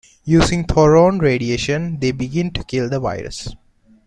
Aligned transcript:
Using 0.25 0.65
thoron 0.65 1.21
radiation, 1.21 1.99
they 1.99 2.11
begin 2.11 2.49
to 2.53 2.63
kill 2.63 2.89
the 2.89 2.99
virus. 2.99 3.49